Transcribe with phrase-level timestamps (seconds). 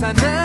[0.00, 0.39] sana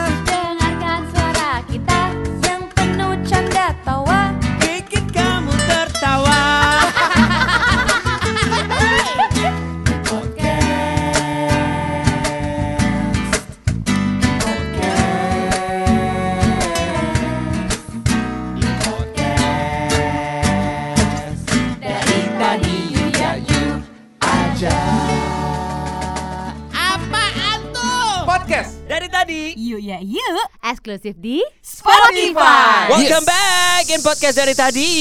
[29.35, 30.47] Tadi Yuk ya yuk.
[30.63, 32.87] Eksklusif di Spotify.
[32.87, 34.91] Welcome back in podcast dari tadi.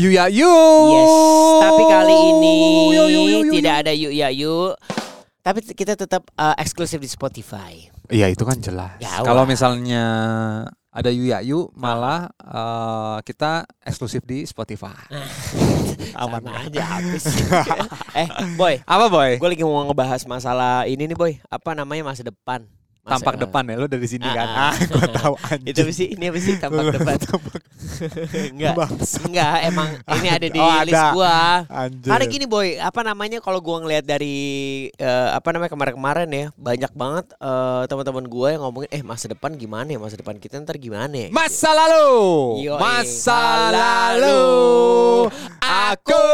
[0.00, 0.48] Yu ya yu
[0.96, 1.12] Yes
[1.60, 2.56] Tapi kali ini
[2.88, 3.80] Yu, yu, yu, yu, Tidak yu.
[3.84, 4.80] ada yuk ya yuk.
[5.44, 7.84] Tapi kita tetap uh, eksklusif di Spotify.
[8.08, 8.96] Iya itu kan jelas.
[8.96, 10.04] Jauh Kalau misalnya
[10.88, 14.96] ada Yu ya yu malah eh, kita eksklusif di Spotify.
[16.16, 16.64] Aman Sama.
[16.64, 17.28] aja habis.
[18.24, 18.80] Eh boy.
[18.88, 19.36] Apa boy?
[19.36, 21.36] Gue lagi mau ngebahas masalah ini nih boy.
[21.52, 22.64] Apa namanya masa depan
[23.02, 24.46] Masa- Tampak depan ya, lu dari sini kan?
[24.46, 24.70] Ah, ah.
[24.70, 25.66] Ah, gue tahu anjing.
[25.68, 26.14] Itu sih?
[26.14, 27.18] Ini apa sih tampak depan?
[28.54, 29.26] Enggak Bangsat.
[29.26, 30.86] Enggak emang ini ada di Oh, ada.
[30.86, 31.36] list gua
[31.66, 32.08] Anjir.
[32.08, 34.38] Karena gini boy, apa namanya kalau gua ngelihat dari
[34.92, 39.50] eh, apa namanya kemarin-kemarin ya, banyak banget eh, teman-teman gua yang ngomongin eh masa depan
[39.52, 41.28] gimana ya, masa depan kita ntar gimana ya?
[41.28, 42.14] Masa lalu,
[42.62, 42.78] Yoi.
[42.78, 44.46] masa lalu,
[45.72, 46.24] aku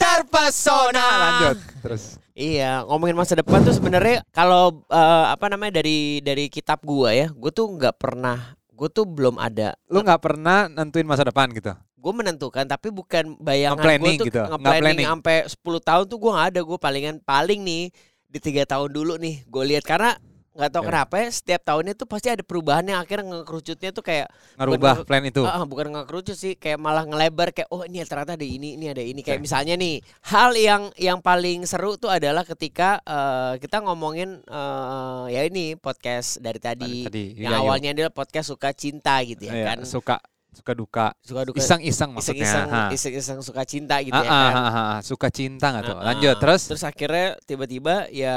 [0.00, 1.08] terpesona.
[1.20, 2.04] Lanjut, terus.
[2.32, 7.28] Iya, ngomongin masa depan tuh sebenarnya kalau eh, apa namanya dari dari kitab gua ya,
[7.28, 9.76] gua tuh nggak pernah, gua tuh belum ada.
[9.92, 11.76] Lu nggak pernah nentuin masa depan gitu?
[12.02, 15.06] Gue menentukan tapi bukan bayangan gue tuh gitu, nge-planning planning.
[15.06, 17.94] sampai 10 tahun tuh gue nggak ada gue palingan paling nih
[18.26, 20.18] di tiga tahun dulu nih gue lihat karena
[20.52, 20.88] nggak tahu Oke.
[20.92, 24.28] kenapa ya setiap tahunnya tuh pasti ada perubahan yang akhirnya ngekerucutnya tuh kayak
[24.60, 25.42] Ngerubah Bukan- plan itu.
[25.48, 29.00] Ah, bukan ngekerucut sih kayak malah ngelebar kayak oh ini ternyata ada ini ini ada
[29.00, 34.44] ini kayak misalnya nih hal yang yang paling seru tuh adalah ketika eh, kita ngomongin
[34.44, 37.62] eh, ya ini podcast dari tadi, Tadi, yang iya, iya.
[37.64, 40.16] awalnya adalah podcast suka cinta gitu ya Iya, kan suka
[40.52, 42.44] suka duka, suka duka iseng-iseng maksudnya.
[42.44, 42.82] iseng-iseng Ha.
[42.92, 44.52] iseng-iseng suka cinta gitu ya ah, kan.
[44.52, 44.98] ah, ah, ah.
[45.00, 45.96] suka cinta nggak tuh?
[45.98, 46.62] Lanjut terus.
[46.68, 48.36] Terus akhirnya tiba-tiba ya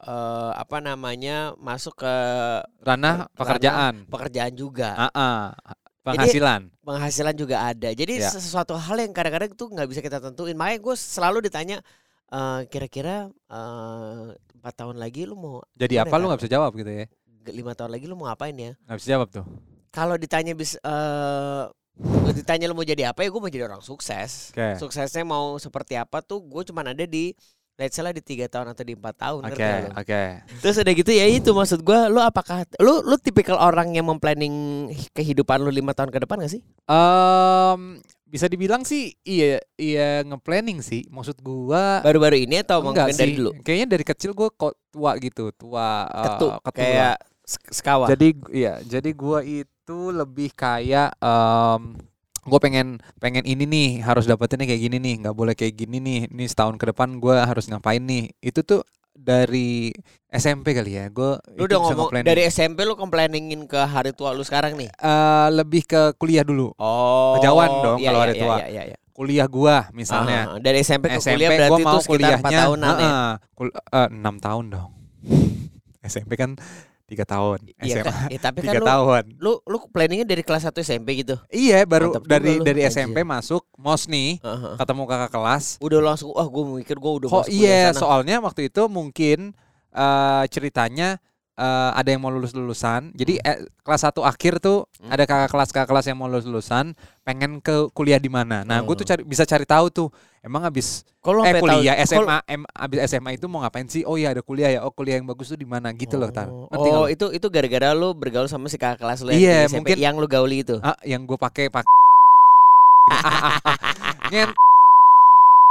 [0.00, 2.14] eh, apa namanya masuk ke
[2.80, 3.94] ranah ranah pekerjaan.
[4.08, 4.96] pekerjaan juga.
[4.96, 5.42] Ah, ah.
[6.00, 6.72] penghasilan.
[6.80, 7.90] Penghasilan juga ada.
[7.92, 8.30] Jadi Ya.
[8.32, 10.56] sesuatu hal yang kadang-kadang tuh nggak bisa kita tentuin.
[10.56, 11.78] Makanya gue selalu ditanya
[12.32, 16.72] eh, kira-kira eh, empat tahun lagi lu mau Jadi apa ya, lu nggak bisa jawab
[16.74, 17.06] gitu ya?
[17.46, 18.72] lima tahun lagi lu mau ngapain ya?
[18.88, 19.46] Nggak bisa jawab tuh.
[19.96, 21.64] Kalau ditanya bis eh
[22.36, 24.52] ditanya lu mau jadi apa ya gue mau jadi orang sukses.
[24.52, 24.76] Oke.
[24.76, 27.32] Suksesnya mau seperti apa tuh gue cuman ada di
[27.76, 29.40] let's say lah di tiga tahun atau di empat tahun.
[29.52, 29.88] Oke, lu?
[29.92, 30.22] oke.
[30.64, 34.88] Terus udah gitu ya itu maksud gua lu apakah lu lu tipikal orang yang memplanning
[35.12, 36.64] kehidupan lu lima tahun ke depan gak sih?
[36.88, 41.04] Em, bisa dibilang sih iya iya nge-planning sih.
[41.12, 43.38] Maksud gua Baru-baru ini atau enggak mungkin dari sih.
[43.44, 43.50] dulu?
[43.60, 46.72] Kayaknya dari kecil gua kok tua gitu, tua eh, Ketuk ketua.
[46.72, 48.10] kayak sekawan.
[48.10, 51.94] Jadi iya, jadi gua itu lebih kayak em
[52.46, 56.18] gue pengen pengen ini nih harus dapetinnya kayak gini nih nggak boleh kayak gini nih
[56.30, 58.86] ini setahun ke depan gua harus ngapain nih itu tuh
[59.16, 59.90] dari
[60.30, 64.46] SMP kali ya gue lu udah ngomong dari SMP lu komplainingin ke hari tua lu
[64.46, 64.86] sekarang nih.
[64.94, 67.34] Eh, lebih ke kuliah dulu Oh.
[67.34, 68.54] Kejauhan dong iya, kalau iya, hari iya, tua.
[68.54, 68.96] Iya, iya, iya.
[69.10, 72.12] kuliah gua misalnya Ah, dari SMP ke SMP kuliah berarti gua itu mau sekitar 4
[72.14, 72.94] kuliahnya tahunan ya.
[73.00, 74.90] heeh, kul- eh, enam tahun dong
[76.14, 76.54] SMP kan
[77.06, 80.42] tiga tahun Iya SMA kan, ya, tapi kan tiga lu, tahun lu lu planningnya dari
[80.42, 81.38] kelas 1 SMP gitu.
[81.48, 82.98] iya baru Mantap dari lu, dari anjir.
[82.98, 84.74] SMP masuk mos nih Heeh.
[84.76, 88.00] ketemu kakak kelas Udah langsung wah gue mikir gue udah masuk kuliah iya sana.
[88.00, 89.54] soalnya waktu itu mungkin
[89.90, 91.22] eh, ceritanya
[91.54, 95.12] eh, ada yang mau lulus lulusan jadi eh, kelas 1 akhir tuh Hmm.
[95.12, 96.90] ada kakak kelas kakak kelas yang mau lulus lulusan
[97.22, 99.08] pengen ke kuliah di mana nah gue tuh Oh.
[99.08, 100.08] cari bisa cari tahu tuh
[100.46, 104.06] emang habis Kok lu eh kuliah tahu- SMA em, abis SMA itu mau ngapain sih?
[104.06, 104.80] Oh iya ada kuliah ya.
[104.80, 105.90] Oh kuliah yang bagus tuh di mana?
[105.90, 106.46] Gitu loh tar.
[106.46, 109.82] Oh, oh itu itu gara-gara lu bergaul sama si kakak kelas lu yang Iya, SMP
[109.84, 110.78] mungkin- yang lu gauli itu.
[110.80, 111.82] ah yang gue pakai pak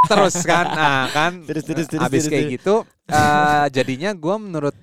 [0.05, 0.65] terus kan?
[0.69, 2.55] Nah kan Terus, terus, terus, abis terus, kayak terus.
[2.55, 2.75] gitu
[3.07, 4.75] eh, jadinya gue menurut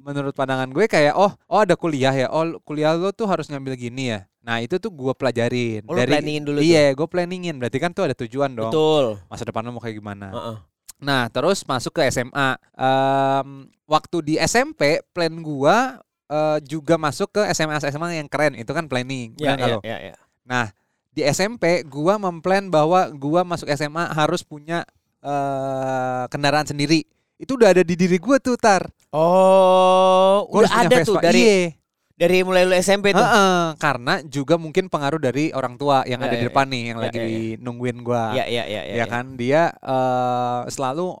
[0.00, 2.26] menurut pandangan gue kayak oh oh ada kuliah ya.
[2.28, 6.04] Oh kuliah lo tuh harus ngambil gini ya nah itu tuh gue pelajarin Oh, lu
[6.04, 9.16] planningin dulu iya gue planningin berarti kan tuh ada tujuan dong Betul.
[9.26, 10.56] masa depan lo mau kayak gimana Heeh.
[11.04, 12.56] Nah, terus masuk ke SMA.
[12.72, 13.48] Em,
[13.84, 18.56] waktu di SMP, plan gua eh, juga masuk ke SMA SMA yang keren.
[18.56, 19.36] Itu kan planning.
[19.36, 19.80] Iya, benar nggak iya, lo?
[19.84, 20.14] iya, iya.
[20.48, 20.66] Nah,
[21.12, 24.86] di SMP gua memplan bahwa gua masuk SMA harus punya
[25.20, 27.04] eh, kendaraan sendiri.
[27.36, 28.88] Itu udah ada di diri gua tuh, Tar.
[29.12, 31.83] Oh, Gua udah ada tuh dari Iya.
[32.14, 33.22] Dari mulai lu SMP tuh.
[33.26, 36.82] Heeh, karena juga mungkin pengaruh dari orang tua yang Ya, ada di ya, depan nih
[36.94, 38.22] yang Ya, lagi ya, nungguin gua.
[38.38, 38.94] Iya, iya, iya, iya.
[39.02, 41.18] ya kan dia eh, selalu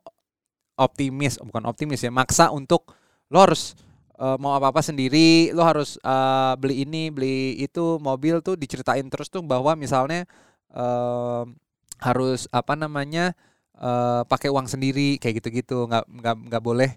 [0.74, 2.94] optimis bukan optimis ya maksa untuk
[3.30, 3.74] lo harus
[4.18, 9.26] eh, mau apa-apa sendiri, lo harus eh, beli ini, beli itu, mobil tuh diceritain terus
[9.30, 10.26] tuh bahwa misalnya
[10.70, 11.54] em,
[12.02, 13.34] harus apa namanya
[13.78, 16.90] eh, pakai uang sendiri kayak gitu-gitu, nggak nggak nggak boleh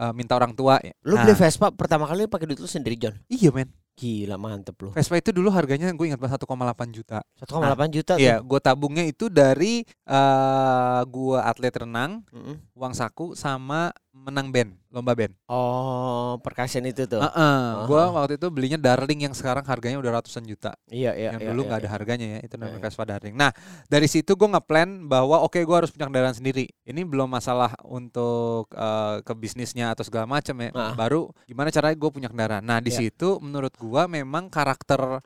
[0.00, 0.80] eh, minta orang tua.
[1.04, 3.14] Lu Nah, beli Vespa pertama kali pakai duit lu sendiri John.
[3.28, 3.68] Iya men,
[4.00, 4.96] Gila mantep lu.
[4.96, 7.20] Vespa itu dulu harganya gue ingat banget 1,8 juta.
[7.36, 8.22] 1,8 juta tuh.
[8.24, 12.56] Iya, gue tabungnya itu dari eh gue atlet renang, Mm-mm.
[12.72, 15.32] uang saku sama menang band, lomba band.
[15.46, 17.22] Oh, percussion itu tuh.
[17.22, 18.10] Heeh, gue Aha.
[18.10, 20.74] waktu itu belinya Darling yang sekarang harganya udah ratusan juta.
[20.90, 21.94] Iya, iya, yang iya, dulu iya, nggak ada iya.
[21.94, 22.90] harganya ya, itu namanya Iya, iya.
[22.90, 23.34] Vespa Darling.
[23.38, 23.50] Nah,
[23.86, 26.66] dari situ gue ngeplan bahwa oke gue harus punya kendaraan sendiri.
[26.82, 30.70] Ini belum masalah untuk eh, ke bisnisnya atau segala macam ya.
[30.74, 30.92] Ah.
[30.98, 32.66] Baru gimana caranya gue punya kendaraan.
[32.66, 33.10] Nah, di Iya.
[33.14, 35.22] situ menurut gue memang karakter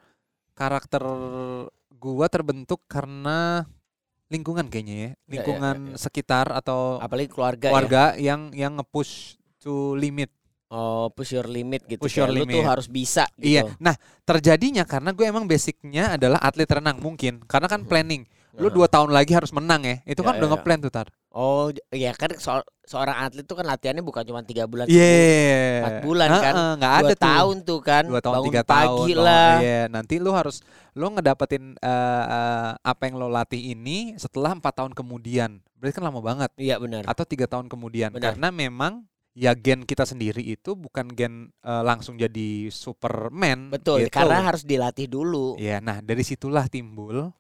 [0.55, 1.03] karakter
[1.91, 3.65] gue terbentuk karena
[4.35, 5.99] lingkungan kayaknya ya, Iya, iya, lingkungan iya, iya.
[6.03, 7.71] sekitar atau Apalagi keluarga, ya.
[7.71, 10.35] keluarga yang yang nge-push to limit.
[10.75, 12.03] Oh, push your limit gitu.
[12.03, 12.67] Push your Lu tuh limit.
[12.67, 13.47] harus bisa gitu.
[13.47, 13.63] Iya.
[13.79, 13.95] Nah,
[14.27, 17.47] terjadinya karena gue emang basicnya adalah atlet renang mungkin.
[17.47, 18.27] Karena kan planning.
[18.55, 19.97] Lu dua tahun lagi harus menang ya.
[20.05, 20.53] Itu Ya, kan ya, udah ya.
[20.55, 21.09] ngeplan tuh tar.
[21.29, 25.03] Oh, j- ya kan so- seorang atlet tuh kan latihannya bukan cuma tiga bulan, Iya.
[25.03, 26.55] seminggu, empat bulan kan.
[26.55, 27.19] Heeh, nggak ada tuh.
[27.27, 28.05] tahun tuh kan.
[28.07, 29.25] Dua tahun, bangun tiga pagi tahun.
[29.27, 29.53] lah.
[29.59, 29.81] Iya.
[29.91, 30.57] Nanti lu harus
[30.93, 35.59] lu ngedapetin eh, eh, apa yang lo latih ini setelah empat tahun kemudian.
[35.75, 36.51] Berarti kan lama banget.
[36.55, 37.03] Iya benar.
[37.05, 38.15] Atau tiga tahun kemudian.
[38.15, 38.39] Benar.
[38.39, 39.03] Karena memang
[39.35, 43.75] ya gen kita sendiri itu bukan gen eh, langsung jadi Superman.
[43.75, 44.15] Betul, gitu.
[44.15, 45.59] karena harus dilatih dulu.
[45.59, 47.35] Iya, nah dari situlah timbul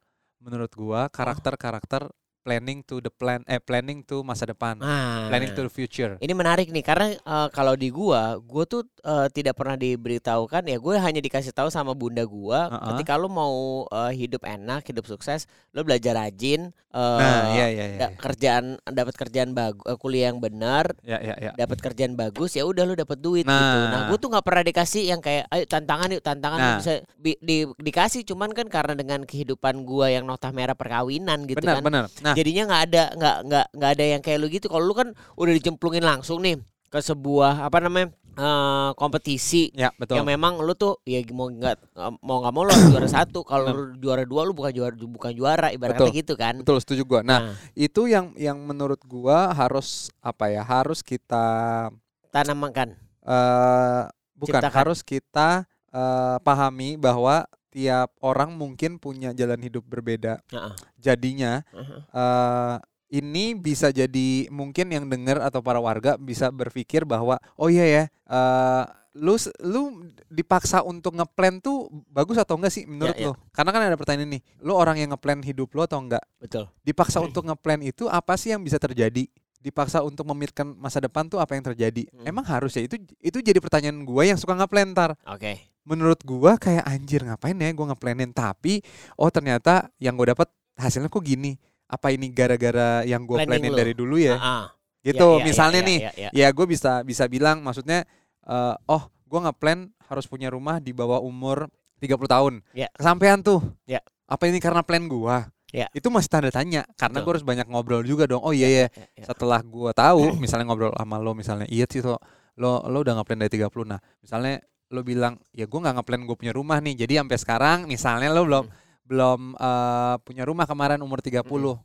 [0.45, 2.13] menurut gua karakter-karakter
[2.45, 6.21] planning to the plan eh planning to masa depan, Nah, planning to the future.
[6.21, 10.77] ini menarik nih karena eh, kalau di gua, gua tuh eh, tidak pernah diberitahukan ya
[10.77, 12.87] gue hanya dikasih tahu sama bunda gua Heeh.
[12.93, 13.55] ketika lu mau
[13.89, 17.99] eh, hidup enak, hidup sukses, lu belajar rajin, eh, Nah, iya iya iya.
[17.99, 21.51] da- kerjaan dapat kerjaan bagus, kuliah yang benar, Ya ya ya.
[21.57, 23.51] dapat kerjaan bagus ya udah lu dapat duit gitu.
[23.51, 23.89] Nah.
[23.89, 26.77] Nah, gue tuh nggak pernah dikasih yang kayak ayo tantangan yuk tantangan Nah.
[26.79, 31.59] bisa bi- di- dikasih cuman kan karena dengan kehidupan gua yang notah merah perkawinan gitu
[31.59, 31.85] Benar kan.
[31.85, 32.05] benar.
[32.21, 34.67] Nah, Jadinya nggak ada nggak nggak nggak ada yang kayak lu gitu.
[34.69, 35.09] Kalau lu kan
[35.39, 36.59] udah dijemplungin langsung nih
[36.91, 40.23] ke sebuah apa namanya eh, kompetisi ya betul.
[40.23, 43.43] yang memang lu tuh ya mau nggak mau nggak mau lu juara satu.
[43.43, 46.21] Kalau juara dua lu bukan juara bukan juara ibaratnya Betul.
[46.23, 46.55] gitu kan.
[46.63, 47.21] Betul setuju gua.
[47.27, 50.63] Nah, Nah, itu yang yang menurut gua harus apa ya?
[50.63, 51.91] Harus kita
[52.31, 52.95] tanamkan.
[53.25, 54.03] eh
[54.37, 54.77] bukan Ciptakan.
[54.77, 55.65] harus kita
[55.95, 60.39] eh, pahami bahwa tiap orang mungkin punya jalan hidup berbeda.
[60.55, 60.75] Heeh.
[61.05, 62.01] Jadinya Heeh.
[62.17, 62.77] eh
[63.13, 68.05] ini bisa jadi mungkin yang dengar atau para warga bisa berpikir bahwa oh iya ya
[68.09, 68.85] eh
[69.15, 73.27] lu lu dipaksa untuk ngeplan tuh bagus atau enggak sih menurut Ya, ya.
[73.31, 73.39] lo?
[73.55, 76.25] Karena kan ada pertanyaan nih, lu orang yang ngeplan hidup lo atau enggak?
[76.43, 76.67] Betul.
[76.83, 79.31] Dipaksa untuk ngeplan itu apa sih yang bisa terjadi?
[79.63, 82.11] Dipaksa untuk memikirkan masa depan tuh apa yang terjadi?
[82.11, 82.27] Hmm.
[82.27, 85.15] Emang harus ya itu itu jadi pertanyaan gua yang suka ngeplan ntar.
[85.31, 85.63] Oke.
[85.87, 88.83] Menurut gua kayak anjir ngapain ya gua ngeplanin tapi
[89.15, 91.55] oh ternyata yang gue dapat hasilnya kok gini.
[91.85, 93.79] Apa ini gara-gara yang gue Planning planin lu.
[93.79, 94.35] dari dulu ya?
[94.37, 94.67] Ah,
[95.05, 96.29] gitu ya, ya, misalnya ya, nih ya, ya.
[96.33, 98.09] ya gue bisa bisa bilang maksudnya
[98.43, 101.69] eh, oh gue ngeplan harus punya rumah di bawah umur
[102.01, 102.89] 30 tahun Ya.
[102.97, 104.01] kesampaian tuh Ya.
[104.25, 105.93] apa ini karena plan gua Ya.
[105.93, 108.89] itu masih tanda tanya karena gue harus banyak ngobrol juga dong oh iya ya Ya,
[109.13, 109.25] ya.
[109.29, 112.17] setelah gua tahu misalnya ngobrol sama lo misalnya iya sih lo
[112.57, 114.57] lo lo udah ngeplan dari 30 nah misalnya
[114.89, 118.41] lo bilang ya gue nggak ngeplan gue punya rumah nih jadi sampai sekarang misalnya lo
[118.49, 118.65] belum
[119.05, 121.45] belum eh, punya rumah kemarin umur 30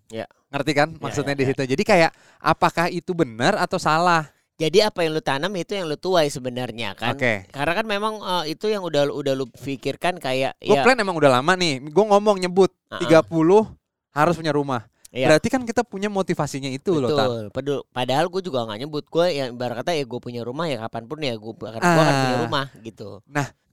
[0.10, 0.26] ya.
[0.50, 1.50] ngerti kan Ya, maksudnya ya, di ya.
[1.52, 5.88] situ jadi kayak apakah itu benar atau salah Jadi apa yang lu tanam itu yang
[5.88, 7.16] lu tuai sebenarnya kan.
[7.16, 10.96] oke Karena kan memang eh, itu yang udah udah lu pikirkan kayak Gue ya plan
[10.96, 11.80] emang udah lama nih.
[11.86, 13.00] Gue ngomong nyebut Uh-uh.
[13.00, 13.72] 30
[14.12, 14.84] harus punya rumah.
[15.10, 15.32] Iya.
[15.32, 17.48] Berarti kan kita punya motivasinya itu loh, Tar.
[17.50, 17.88] Betul.
[17.88, 21.04] Padahal gue juga nggak nyebut gue yang ibarat kata ya gue punya rumah ya kapan
[21.08, 22.42] pun ya gue akan gua akan punya Ah.
[22.44, 23.10] rumah gitu.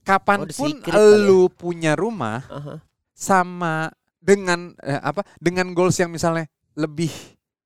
[0.00, 1.26] Kapan Oh, the pun secret kali ya.
[1.26, 2.74] lu punya rumah Aha.
[3.16, 3.88] Sama
[4.20, 5.24] dengan eh, apa?
[5.40, 6.44] Dengan goals yang misalnya
[6.76, 7.08] lebih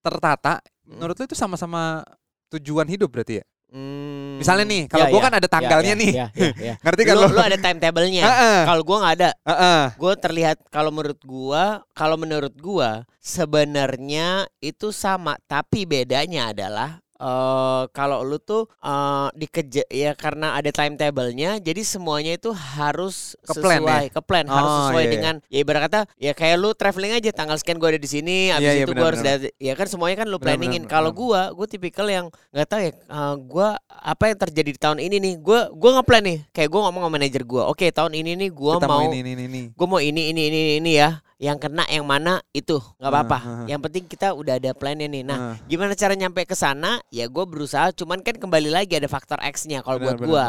[0.00, 0.99] tertata, Hmm.
[0.99, 2.02] menurut lu itu sama-sama
[2.50, 3.45] tujuan hidup berarti ya?
[3.71, 4.42] Hmm.
[4.42, 6.11] Misalnya nih, kalau Ya, gua ya, kan ada tanggalnya ya, nih.
[6.11, 6.75] Ya, ya, ya.
[6.87, 7.28] Ngerti kan lu, lo?
[7.30, 8.23] lu ada timetable-nya.
[8.26, 9.83] Heeh, Kalau gue nggak ada, heeh.
[9.95, 11.64] gue terlihat kalau menurut gua,
[11.95, 19.85] kalau menurut gua sebenarnya itu sama, tapi bedanya adalah eh kalau lu tuh eh dikeja
[19.87, 25.05] ya karena ada timetable-nya, jadi semuanya itu harus Ke-plan sesuai, ke plan, harus Oh, sesuai
[25.05, 25.15] iya, iya.
[25.15, 28.49] dengan ya ibarat kata ya kayak lu traveling aja tanggal sekian gua ada di sini,
[28.49, 30.85] Iya, habis iya, itu gua harus dari- ya kan semuanya kan lu Benar, planningin.
[30.89, 34.99] Kalau gua, gua tipikal yang nggak tahu ya, eh, gua apa yang terjadi di tahun
[34.99, 38.33] ini nih, gua gua ngeplan nih, kayak gua ngomong sama manajer gua, oke tahun ini
[38.39, 39.62] nih gua Kita mau ini ini ini.
[39.77, 43.38] gue mau ini ini ini ini ya yang kena yang mana itu nggak apa-apa.
[43.40, 43.66] Ah, ah.
[43.66, 45.25] Yang penting kita udah ada plannya nih.
[45.25, 45.54] Nah, Ah.
[45.64, 47.00] gimana cara nyampe ke sana?
[47.09, 47.97] Ya gue berusaha.
[47.97, 50.44] Cuman kan kembali lagi ada faktor X-nya kalau buat gue.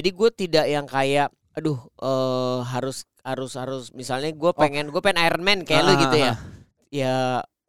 [0.00, 5.20] Jadi gue tidak yang kayak, aduh eh, harus harus harus misalnya gue pengen gue pengen
[5.28, 5.94] Iron Man kayak lu Oh.
[5.94, 6.32] Ah, gitu ya.
[6.88, 7.16] Ya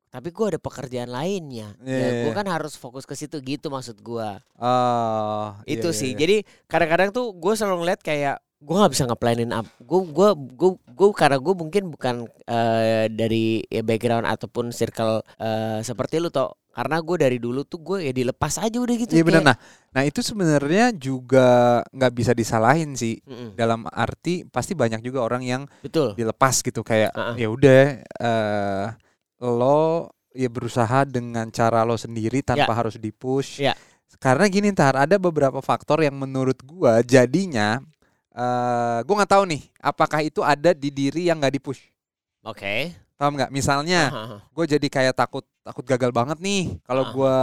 [0.07, 1.75] tapi gue ada pekerjaan lainnya.
[1.83, 2.37] Iya, ya, gue iya.
[2.39, 4.29] kan harus fokus ke situ gitu maksud gue.
[4.55, 6.11] Oh, iya, itu iya, sih.
[6.15, 6.19] iya.
[6.23, 9.67] Jadi kadang-kadang tuh gue selalu ngeliat kayak gue nggak bisa ngeplanin up.
[9.81, 15.79] Gue gue gue gue karena gue mungkin bukan eh, dari ya, background ataupun circle eh,
[15.85, 16.57] seperti lu toh.
[16.77, 19.17] Karena gue dari dulu tuh gue ya dilepas aja udah gitu.
[19.17, 19.41] Iya benar.
[19.41, 19.57] Nah,
[19.93, 23.17] nah itu sebenarnya juga nggak bisa disalahin sih.
[23.25, 26.13] Mm-mm, Dalam arti pasti banyak juga orang yang betul.
[26.13, 27.35] dilepas gitu kayak Ah, ah.
[27.37, 28.85] ya udah eh
[29.41, 33.61] lo ya berusaha dengan cara lo sendiri tanpa harus dipush.
[33.61, 33.73] Ya.
[34.17, 37.81] Karena gini ntar ada beberapa faktor yang menurut gua jadinya
[38.37, 41.81] eh gua nggak tahu nih apakah itu ada di diri yang nggak dipush.
[42.45, 42.93] Oke.
[43.17, 43.49] Paham nggak?
[43.49, 44.39] Misalnya ah, ah.
[44.45, 47.09] gue jadi kayak takut takut gagal banget nih kalau Ah.
[47.09, 47.35] gua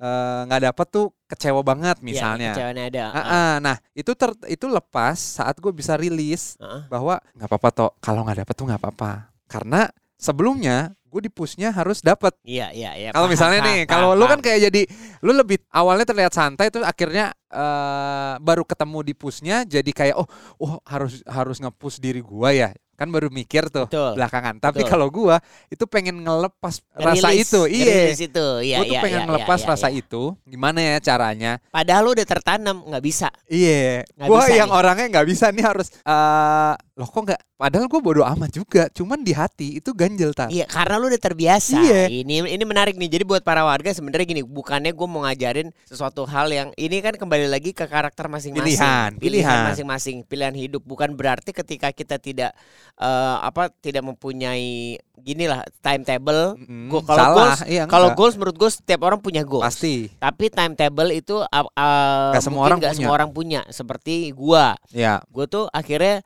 [0.00, 2.50] eh, nggak dapet tuh kecewa banget Iya, misalnya.
[2.56, 3.04] kecewanya ada.
[3.12, 3.52] Ah, ah.
[3.60, 6.82] nah itu ter itu lepas saat gue bisa rilis Ah, ah.
[6.88, 9.10] bahwa nggak apa-apa toh kalau nggak dapet tuh nggak apa-apa
[9.44, 13.10] karena sebelumnya gue di pushnya harus dapet Iya iya iya.
[13.14, 14.82] kalau misalnya paham, nih kalau lu kan kayak jadi
[15.22, 20.26] lu lebih awalnya terlihat santai terus akhirnya eh, baru ketemu di pushnya jadi kayak oh
[20.58, 24.14] oh harus harus nge-push diri gua ya kan baru mikir tuh Betul.
[24.14, 28.48] belakangan tapi kalau gua itu pengen ngelepas rasa Ngerilis, itu iya itu.
[28.62, 29.98] Iya, gue tuh iya, pengen iya, ngelepas iya, rasa iya.
[30.02, 33.28] itu gimana ya caranya Padahal lu udah tertanam nggak bisa.
[33.50, 34.78] Iya, Nggak gua bisa yang nih.
[34.78, 37.40] orangnya nggak bisa nih harus eh loh kok nggak?
[37.54, 40.50] Padahal gue bodoh amat juga, cuman di hati itu ganjel tak.
[40.50, 41.74] Iya, karena lu udah terbiasa.
[41.74, 42.06] Iya.
[42.06, 43.10] Ini ini menarik nih.
[43.10, 47.14] Jadi buat para warga sebenarnya gini, bukannya gue mau ngajarin sesuatu hal yang ini kan
[47.14, 48.78] kembali lagi ke karakter masing-masing.
[48.78, 49.60] Pilihan, pilihan.
[49.66, 50.82] masing-masing, pilihan hidup.
[50.82, 52.54] Bukan berarti ketika kita tidak
[52.94, 56.54] eh, apa tidak mempunyai gini lah timetable.
[56.58, 59.66] Mm-mm, Gua- kalau goals, iya, kalau goals menurut gue setiap orang punya goals.
[59.66, 60.14] pasti.
[60.14, 62.98] Tapi timetable itu uh, uh, Nggak semua mungkin orang nggak punya.
[63.02, 63.60] semua orang punya.
[63.66, 66.22] Seperti gua, Ya, gue tuh akhirnya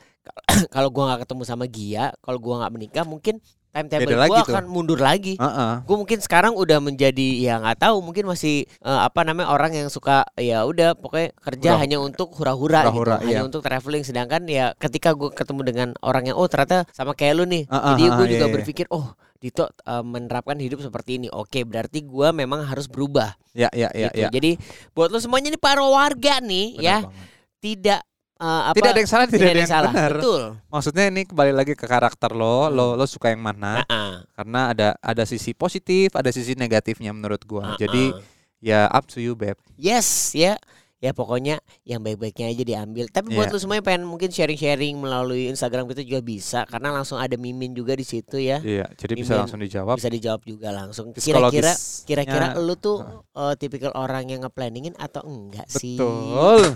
[0.74, 4.54] kalau gua nggak ketemu sama Gia, kalau gua nggak menikah mungkin timetable gua tuh.
[4.56, 5.36] akan mundur lagi.
[5.36, 5.72] Heeh.
[5.84, 9.88] Gue mungkin sekarang udah menjadi ya nggak tahu mungkin masih eh, apa namanya orang yang
[9.92, 13.46] suka ya udah pokoknya kerja Hura- hanya untuk hura-hura gitu, hura-hura, hanya iya.
[13.46, 14.02] untuk traveling.
[14.02, 17.76] Sedangkan ya ketika gue ketemu dengan orang yang oh ternyata sama kayak lu nih, Ah,
[17.76, 18.54] ah, jadi gue iya, juga iya.
[18.58, 21.28] berpikir oh Dito eh, menerapkan hidup seperti ini.
[21.30, 23.36] Oke berarti gue memang harus berubah.
[23.54, 24.18] Ya, ya, ya, gitu.
[24.26, 24.28] ya.
[24.32, 24.50] Jadi
[24.90, 27.26] buat lo semuanya nih para warga nih Benar ya banget.
[27.60, 28.00] tidak
[28.38, 29.90] eh, apa Tidak ada yang salah, tidak, ada yang salah.
[29.90, 30.12] benar.
[30.16, 30.42] Betul.
[30.70, 33.82] Maksudnya ini kembali lagi ke karakter lo, lo lo suka yang mana?
[33.84, 37.74] Ah, Karena ada ada sisi positif, ada sisi negatifnya menurut gua.
[37.76, 38.22] Jadi ah.
[38.58, 39.58] ya up to you, beb.
[39.74, 40.54] Yes, ya.
[40.98, 43.06] Ya pokoknya yang baik-baiknya aja diambil.
[43.06, 43.54] Tapi buat Iya.
[43.54, 47.70] lu semua yang pengen mungkin sharing-sharing melalui Instagram kita juga bisa karena langsung ada mimin
[47.70, 48.58] juga di situ ya.
[48.58, 49.42] Iya, jadi bisa Mimin.
[49.46, 49.94] langsung dijawab.
[49.94, 51.14] Bisa dijawab juga langsung.
[51.14, 51.70] Kira-kira
[52.02, 52.98] kira-kira lu tuh
[53.30, 55.94] eh, tipikal orang yang nge-planningin atau enggak sih?
[55.94, 56.74] Betul.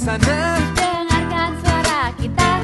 [0.00, 0.56] Sana.
[0.80, 2.59] Dengarkan suara kita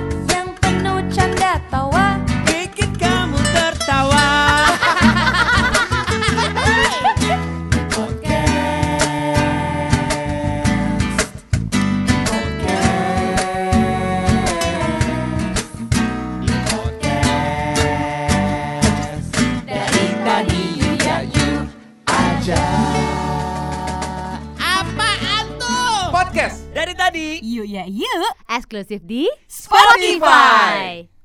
[28.77, 31.16] Eksklusif di Spotify